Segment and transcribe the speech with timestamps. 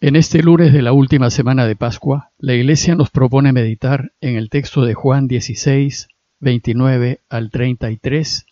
[0.00, 4.36] En este lunes de la última semana de Pascua, la Iglesia nos propone meditar en
[4.36, 6.06] el texto de Juan 16,
[6.38, 8.46] 29 al 33,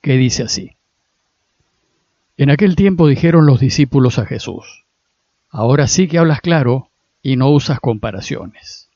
[0.00, 0.72] que dice así.
[2.36, 4.82] En aquel tiempo dijeron los discípulos a Jesús,
[5.50, 6.88] Ahora sí que hablas claro
[7.22, 8.88] y no usas comparaciones.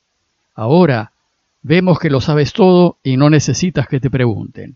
[0.55, 1.13] Ahora
[1.61, 4.75] vemos que lo sabes todo y no necesitas que te pregunten.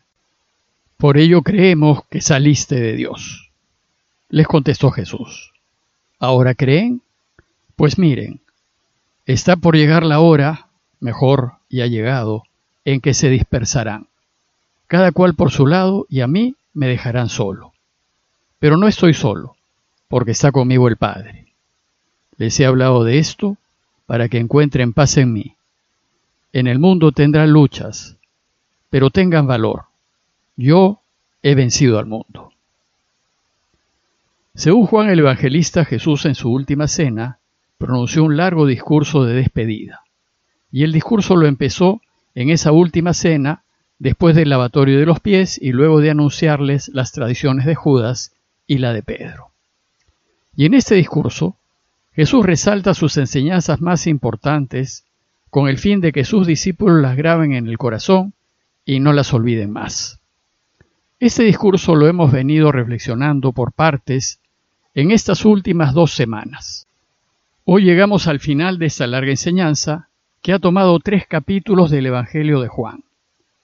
[0.96, 3.52] Por ello creemos que saliste de Dios.
[4.30, 5.52] Les contestó Jesús,
[6.20, 7.02] ¿ahora creen?
[7.78, 8.42] Pues miren,
[9.28, 10.68] está por llegar la hora,
[11.00, 12.42] mejor y ha llegado,
[12.86, 14.08] en que se dispersarán,
[14.88, 17.74] cada cual por su lado, y a mí me dejarán solo.
[18.58, 19.58] Pero no estoy solo,
[20.08, 21.54] porque está conmigo el Padre.
[22.38, 23.58] Les he hablado de esto
[24.08, 25.56] para que encuentren paz en mí.
[26.54, 28.18] En el mundo tendrán luchas,
[28.90, 29.84] pero tengan valor.
[30.56, 31.02] Yo
[31.44, 32.54] he vencido al mundo.
[34.56, 37.38] Según Juan el Evangelista, Jesús en su última cena
[37.78, 40.02] pronunció un largo discurso de despedida.
[40.72, 42.02] Y el discurso lo empezó
[42.36, 43.64] en esa última cena,
[44.00, 48.34] después del lavatorio de los pies y luego de anunciarles las tradiciones de Judas
[48.68, 49.52] y la de Pedro.
[50.56, 51.58] Y en este discurso,
[52.14, 55.06] Jesús resalta sus enseñanzas más importantes
[55.50, 58.34] con el fin de que sus discípulos las graben en el corazón
[58.86, 60.20] y no las olviden más.
[61.20, 64.40] Este discurso lo hemos venido reflexionando por partes
[64.94, 66.87] en estas últimas dos semanas.
[67.70, 70.08] Hoy llegamos al final de esta larga enseñanza
[70.42, 73.04] que ha tomado tres capítulos del Evangelio de Juan,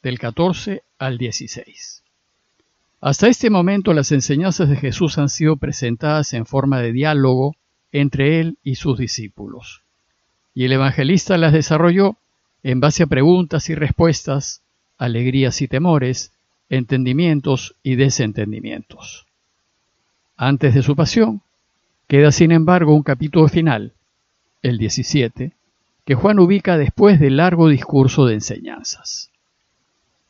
[0.02, 2.04] del 14 al 16.
[3.00, 7.56] Hasta este momento las enseñanzas de Jesús han sido presentadas en forma de diálogo
[7.94, 9.84] entre él y sus discípulos,
[10.54, 12.18] y el evangelista las desarrolló
[12.62, 14.64] en base a preguntas y respuestas,
[14.98, 16.34] alegrías y temores,
[16.68, 19.28] entendimientos y desentendimientos.
[20.36, 21.42] Antes de su pasión,
[22.14, 23.94] Queda sin embargo un capítulo final,
[24.62, 25.54] el 17,
[26.06, 29.32] que Juan ubica después del largo discurso de enseñanzas.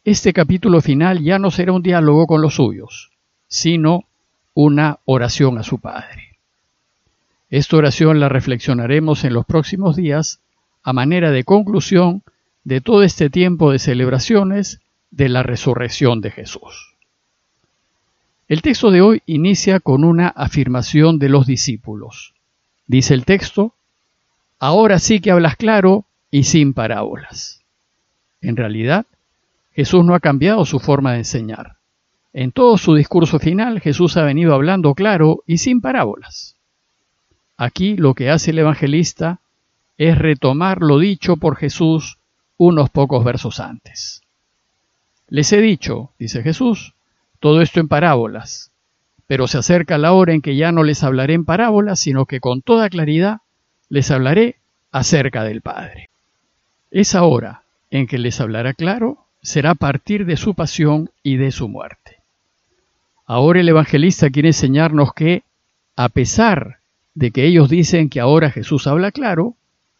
[0.06, 3.12] Este capítulo final ya no será un diálogo con los suyos,
[3.50, 4.06] sino
[4.54, 6.38] una oración a su Padre.
[7.50, 10.40] Esta oración la reflexionaremos en los próximos días
[10.84, 12.24] a manera de conclusión
[12.64, 14.80] de todo este tiempo de celebraciones
[15.12, 16.93] de la resurrección de Jesús.
[18.48, 22.34] El texto de hoy inicia con una afirmación de los discípulos.
[22.88, 23.74] Dice el texto,
[24.60, 27.64] ahora sí que hablas claro y sin parábolas.
[28.42, 29.06] En realidad,
[29.72, 31.78] Jesús no ha cambiado su forma de enseñar.
[32.34, 36.58] En todo su discurso final, Jesús ha venido hablando claro y sin parábolas.
[37.56, 39.40] Aquí lo que hace el evangelista
[39.98, 42.18] es retomar lo dicho por Jesús
[42.58, 44.22] unos pocos versos antes.
[45.28, 46.93] Les he dicho, dice Jesús,
[47.44, 48.72] todo esto en parábolas.
[49.28, 52.40] Pero se acerca la hora en que ya no les hablaré en parábolas, sino que
[52.40, 53.40] con toda claridad
[53.90, 54.56] les hablaré
[54.94, 56.10] acerca del Padre.
[56.90, 61.52] Esa hora en que les hablará claro será a partir de su pasión y de
[61.52, 62.20] su muerte.
[63.26, 65.44] Ahora el evangelista quiere enseñarnos que,
[65.98, 66.78] a pesar
[67.14, 69.58] de que ellos dicen que ahora Jesús habla claro,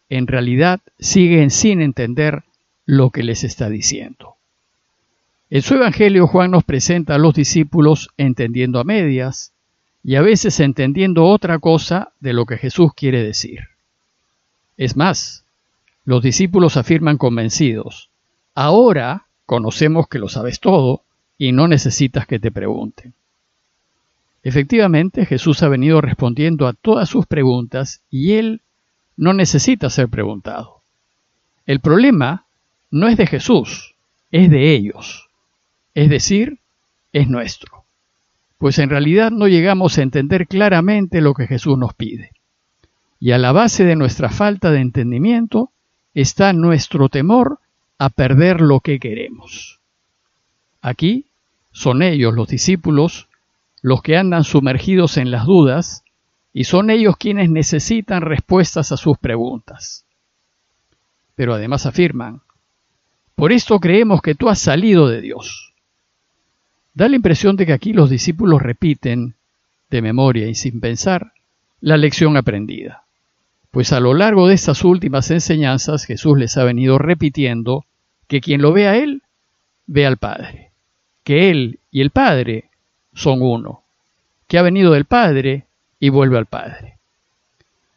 [0.08, 2.42] en realidad siguen sin entender
[2.86, 4.33] lo que les está diciendo.
[5.54, 9.52] En su Evangelio Juan nos presenta a los discípulos entendiendo a medias
[10.02, 13.60] y a veces entendiendo otra cosa de lo que Jesús quiere decir.
[14.76, 15.44] Es más,
[16.04, 18.10] los discípulos afirman convencidos,
[18.56, 21.02] ahora conocemos que lo sabes todo
[21.38, 23.14] y no necesitas que te pregunten.
[24.42, 28.60] Efectivamente, Jesús ha venido respondiendo a todas sus preguntas y él
[29.16, 30.80] no necesita ser preguntado.
[31.64, 32.44] El problema
[32.90, 33.94] no es de Jesús,
[34.32, 35.28] es de ellos
[35.94, 36.58] es decir,
[37.12, 37.84] es nuestro.
[38.58, 42.32] Pues en realidad no llegamos a entender claramente lo que Jesús nos pide.
[43.20, 45.70] Y a la base de nuestra falta de entendimiento
[46.12, 47.60] está nuestro temor
[47.98, 49.80] a perder lo que queremos.
[50.80, 51.26] Aquí
[51.72, 53.28] son ellos, los discípulos,
[53.82, 56.04] los que andan sumergidos en las dudas,
[56.52, 60.06] y son ellos quienes necesitan respuestas a sus preguntas.
[61.34, 62.42] Pero además afirman,
[63.34, 65.73] por esto creemos que tú has salido de Dios.
[66.94, 69.34] Da la impresión de que aquí los discípulos repiten,
[69.90, 71.32] de memoria y sin pensar,
[71.80, 73.02] la lección aprendida.
[73.70, 77.84] Pues a lo largo de estas últimas enseñanzas Jesús les ha venido repitiendo
[78.28, 79.22] que quien lo ve a Él,
[79.86, 80.70] ve al Padre,
[81.24, 82.70] que Él y el Padre
[83.12, 83.82] son uno,
[84.46, 85.66] que ha venido del Padre
[85.98, 86.98] y vuelve al Padre.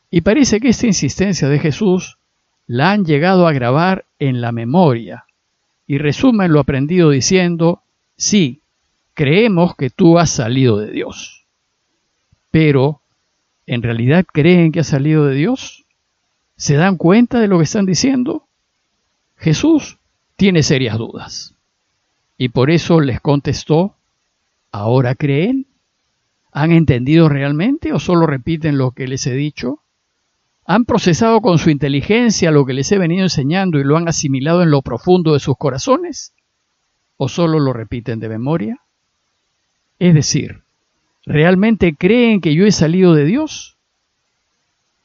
[0.10, 2.18] Y parece que esta insistencia de Jesús
[2.66, 5.26] la han llegado a grabar en la memoria
[5.86, 7.84] y resumen lo aprendido diciendo,
[8.16, 8.62] sí,
[9.18, 11.46] creemos que tú has salido de Dios.
[12.52, 13.02] Pero
[13.68, 15.86] ¿En realidad creen que ha salido de Dios?
[16.56, 18.48] ¿Se dan cuenta de lo que están diciendo?
[19.36, 19.98] Jesús
[20.38, 21.54] tiene serias dudas.
[22.38, 23.96] Y por eso les contestó,
[24.72, 25.68] ¿ahora creen?
[26.54, 29.82] ¿Han entendido realmente o solo repiten lo que les he dicho?
[30.66, 34.64] ¿Han procesado con su inteligencia lo que les he venido enseñando y lo han asimilado
[34.64, 36.34] en lo profundo de sus corazones?
[37.18, 38.80] ¿O solo lo repiten de memoria?
[40.00, 40.62] Es decir,
[41.26, 43.76] ¿realmente creen que yo he salido de Dios?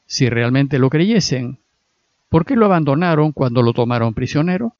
[0.05, 1.57] Si realmente lo creyesen,
[2.29, 4.73] ¿por qué lo abandonaron cuando lo tomaron prisionero?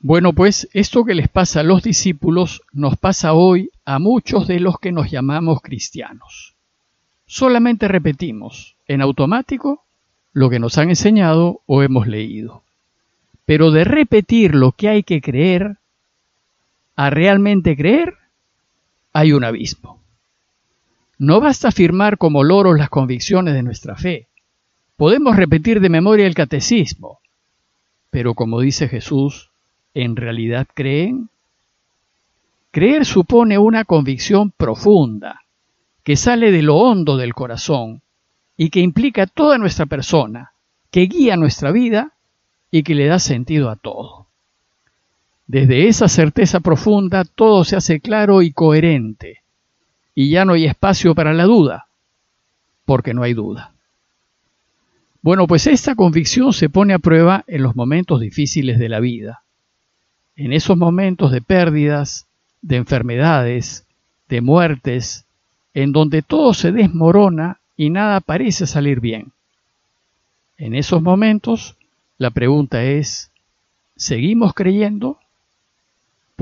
[0.00, 4.58] Bueno, pues esto que les pasa a los discípulos nos pasa hoy a muchos de
[4.58, 6.54] los que nos llamamos cristianos.
[7.26, 9.84] Solamente repetimos en automático
[10.32, 12.62] lo que nos han enseñado o hemos leído.
[13.44, 15.76] Pero de repetir lo que hay que creer
[16.96, 18.16] a realmente creer,
[19.12, 20.02] hay un abismo.
[21.18, 24.28] No basta afirmar como loros las convicciones de nuestra fe.
[24.96, 27.20] Podemos repetir de memoria el catecismo,
[28.10, 29.50] pero como dice Jesús,
[29.94, 31.28] ¿en realidad creen?
[32.70, 35.42] Creer supone una convicción profunda,
[36.02, 38.02] que sale de lo hondo del corazón
[38.56, 40.52] y que implica toda nuestra persona,
[40.90, 42.12] que guía nuestra vida
[42.70, 44.26] y que le da sentido a todo.
[45.46, 49.42] Desde esa certeza profunda todo se hace claro y coherente,
[50.14, 51.86] y ya no hay espacio para la duda,
[52.84, 53.72] porque no hay duda.
[55.20, 59.42] Bueno, pues esta convicción se pone a prueba en los momentos difíciles de la vida,
[60.36, 62.26] en esos momentos de pérdidas,
[62.60, 63.86] de enfermedades,
[64.28, 65.26] de muertes,
[65.74, 69.32] en donde todo se desmorona y nada parece salir bien.
[70.56, 71.76] En esos momentos,
[72.18, 73.30] la pregunta es,
[73.96, 75.18] ¿seguimos creyendo?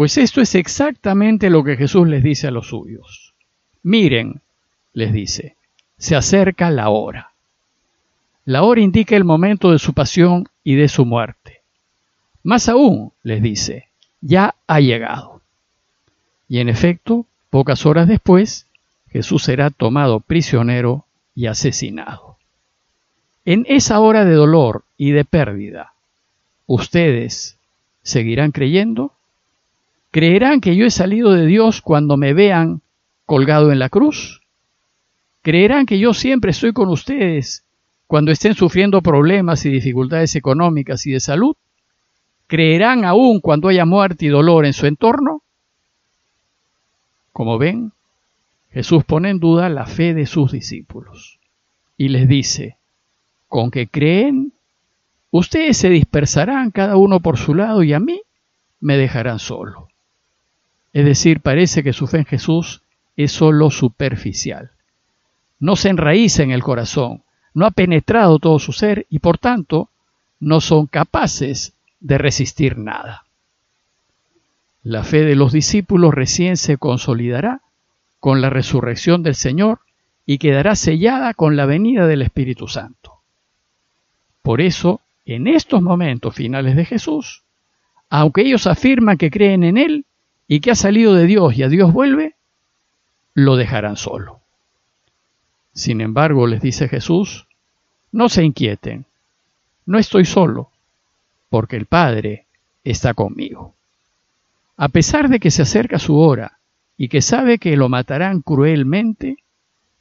[0.00, 3.34] Pues esto es exactamente lo que Jesús les dice a los suyos.
[3.82, 4.40] Miren,
[4.94, 5.56] les dice,
[5.98, 7.32] se acerca la hora.
[8.46, 11.60] La hora indica el momento de su pasión y de su muerte.
[12.42, 13.88] Más aún, les dice,
[14.22, 15.42] ya ha llegado.
[16.48, 18.68] Y en efecto, pocas horas después,
[19.10, 21.04] Jesús será tomado prisionero
[21.34, 22.38] y asesinado.
[23.44, 25.92] En esa hora de dolor y de pérdida,
[26.66, 27.58] ¿ustedes
[28.02, 29.12] seguirán creyendo?
[30.10, 32.82] ¿Creerán que yo he salido de Dios cuando me vean
[33.26, 34.42] colgado en la cruz?
[35.42, 37.64] ¿Creerán que yo siempre estoy con ustedes
[38.08, 41.54] cuando estén sufriendo problemas y dificultades económicas y de salud?
[42.48, 45.42] ¿Creerán aún cuando haya muerte y dolor en su entorno?
[47.32, 47.92] Como ven,
[48.72, 51.38] Jesús pone en duda la fe de sus discípulos
[51.96, 52.78] y les dice,
[53.46, 54.52] con que creen,
[55.30, 58.20] ustedes se dispersarán cada uno por su lado y a mí
[58.80, 59.89] me dejarán solo.
[60.92, 62.82] Es decir, parece que su fe en Jesús
[63.16, 64.70] es sólo superficial.
[65.58, 67.22] No se enraíza en el corazón,
[67.54, 69.88] no ha penetrado todo su ser y por tanto
[70.40, 73.24] no son capaces de resistir nada.
[74.82, 77.60] La fe de los discípulos recién se consolidará
[78.18, 79.80] con la resurrección del Señor
[80.24, 83.18] y quedará sellada con la venida del Espíritu Santo.
[84.42, 87.42] Por eso, en estos momentos finales de Jesús,
[88.08, 90.06] aunque ellos afirman que creen en Él,
[90.52, 92.34] y que ha salido de Dios y a Dios vuelve,
[93.34, 94.40] lo dejarán solo.
[95.72, 97.46] Sin embargo, les dice Jesús,
[98.10, 99.04] no se inquieten,
[99.86, 100.72] no estoy solo,
[101.50, 102.46] porque el Padre
[102.82, 103.76] está conmigo.
[104.76, 106.58] A pesar de que se acerca su hora
[106.96, 109.36] y que sabe que lo matarán cruelmente,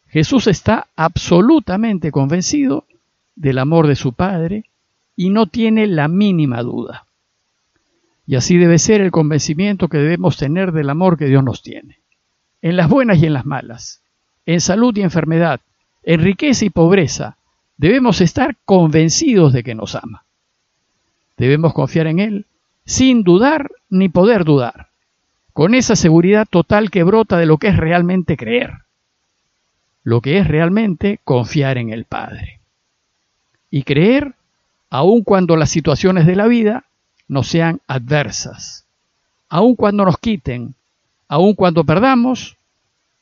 [0.08, 2.88] Jesús está absolutamente convencido
[3.36, 4.66] del amor de su Padre
[5.16, 7.06] y no tiene la mínima duda.
[8.30, 11.98] Y así debe ser el convencimiento que debemos tener del amor que Dios nos tiene.
[12.62, 14.04] En las buenas y en las malas,
[14.46, 15.62] en salud y enfermedad,
[16.04, 17.38] en riqueza y pobreza,
[17.78, 20.26] debemos estar convencidos de que nos ama.
[21.38, 22.46] Debemos confiar en Él
[22.86, 24.90] sin dudar ni poder dudar,
[25.52, 28.74] con esa seguridad total que brota de lo que es realmente creer,
[30.04, 32.60] lo que es realmente confiar en el Padre.
[33.72, 34.36] Y creer
[34.92, 36.86] aun cuando las situaciones de la vida
[37.30, 38.86] no sean adversas,
[39.48, 40.76] aun cuando nos quiten,
[41.30, 42.58] aun cuando perdamos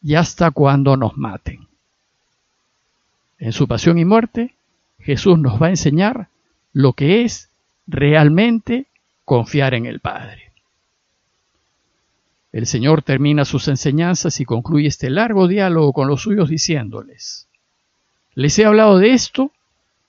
[0.02, 1.68] y hasta cuando nos maten.
[3.38, 4.56] En su pasión y muerte,
[5.00, 6.30] Jesús nos va a enseñar
[6.74, 7.50] lo que es
[7.86, 8.88] realmente
[9.26, 10.52] confiar en el Padre.
[12.52, 17.48] El Señor termina sus enseñanzas y concluye este largo diálogo con los suyos diciéndoles,
[18.34, 19.52] les he hablado de esto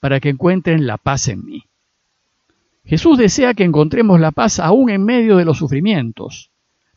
[0.00, 1.64] para que encuentren la paz en mí.
[2.88, 6.50] Jesús desea que encontremos la paz aún en medio de los sufrimientos,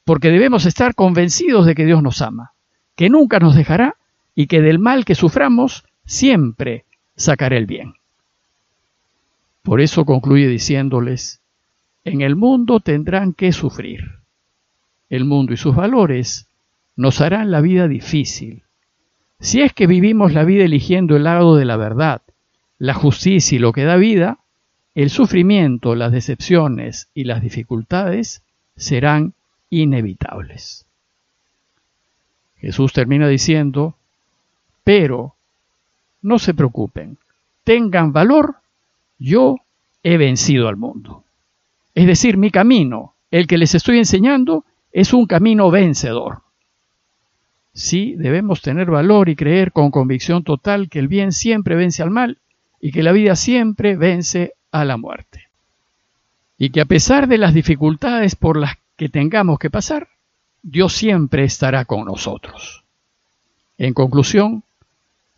[0.06, 2.54] porque debemos estar convencidos de que Dios nos ama,
[2.96, 3.98] que nunca nos dejará
[4.34, 6.86] y que del mal que suframos siempre
[7.18, 7.96] sacará el bien.
[9.64, 11.42] Por eso concluye diciéndoles,
[12.06, 14.20] en el mundo tendrán que sufrir.
[15.10, 16.48] El mundo y sus valores
[16.96, 18.64] nos harán la vida difícil.
[19.42, 22.22] Si es que vivimos la vida eligiendo el lado de la verdad,
[22.78, 24.40] la justicia y lo que da vida,
[24.94, 28.44] el sufrimiento, las decepciones y las dificultades
[28.76, 29.34] serán
[29.70, 30.86] inevitables.
[32.58, 33.96] Jesús termina diciendo,
[34.84, 35.36] pero
[36.22, 37.18] no se preocupen,
[37.64, 38.58] tengan valor,
[39.18, 39.58] yo
[40.04, 41.24] he vencido al mundo.
[41.96, 46.42] Es decir, mi camino, el que les estoy enseñando, es un camino vencedor.
[47.74, 52.12] Sí, debemos tener valor y creer con convicción total que el bien siempre vence al
[52.12, 52.40] mal
[52.82, 55.48] y que la vida siempre vence a la muerte.
[56.58, 60.10] Y que a pesar de las dificultades por las que tengamos que pasar,
[60.62, 62.84] Dios siempre estará con nosotros.
[63.78, 64.64] En conclusión,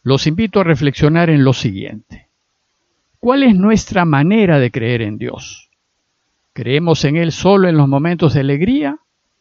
[0.04, 2.28] los invito a reflexionar en lo siguiente.
[3.20, 5.70] ¿Cuál es nuestra manera de creer en Dios?
[6.52, 9.00] ¿Creemos en Él solo en los momentos de alegría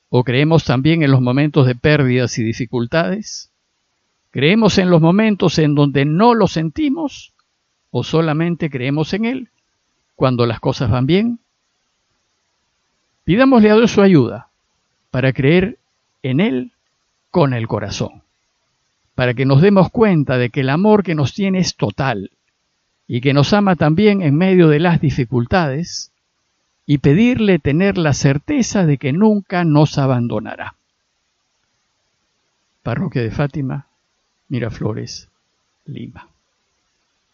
[0.08, 3.50] o creemos también en los momentos de pérdidas y dificultades?
[4.30, 7.34] ¿Creemos en los momentos en donde no lo sentimos
[7.90, 9.48] o solamente creemos en Él
[10.14, 11.38] cuando las cosas van bien?
[13.24, 14.48] Pidámosle a Dios su ayuda
[15.10, 15.78] para creer
[16.22, 16.72] en Él
[17.30, 18.22] con el corazón,
[19.14, 22.30] para que nos demos cuenta de que el amor que nos tiene es total
[23.06, 26.12] y que nos ama también en medio de las dificultades,
[26.86, 30.74] y pedirle tener la certeza de que nunca nos abandonará.
[32.82, 33.86] Parroquia de Fátima,
[34.48, 35.28] Miraflores,
[35.84, 36.31] Lima.